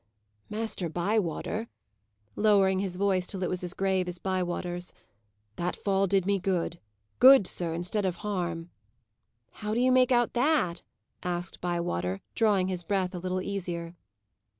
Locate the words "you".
9.79-9.91